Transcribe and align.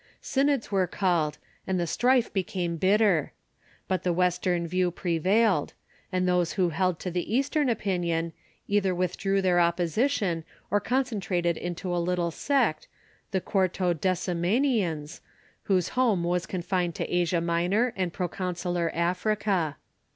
Synods 0.19 0.71
were 0.71 0.87
called, 0.87 1.37
and 1.67 1.79
the 1.79 1.85
strife 1.85 2.33
became 2.33 2.75
bitter. 2.75 3.33
But 3.87 4.01
the 4.01 4.11
Western 4.11 4.65
view 4.65 4.89
prevailed; 4.89 5.73
and 6.11 6.27
those 6.27 6.53
who 6.53 6.69
held 6.69 6.97
to 7.01 7.11
the 7.11 7.31
Eastern 7.31 7.69
opinion 7.69 8.33
either 8.67 8.95
withdrew 8.95 9.43
their 9.43 9.59
opposition 9.59 10.43
or 10.71 10.79
concentrated 10.79 11.55
into 11.55 11.95
a 11.95 12.01
little 12.01 12.31
sect, 12.31 12.87
the 13.29 13.41
Quartodecimanians, 13.41 15.21
whose 15.65 15.89
home 15.89 16.23
Avas 16.23 16.47
confined 16.47 16.95
to 16.95 17.05
Asia 17.07 17.39
Minor 17.39 17.93
and 17.95 18.11
proconsular 18.11 18.89
Africa. 18.95 19.77